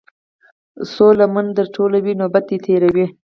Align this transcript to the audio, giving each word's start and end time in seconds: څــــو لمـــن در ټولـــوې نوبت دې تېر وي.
څــــو 0.91 1.07
لمـــن 1.17 1.47
در 1.57 1.67
ټولـــوې 1.75 2.13
نوبت 2.21 2.43
دې 2.49 2.57
تېر 2.65 2.83
وي. 2.95 3.07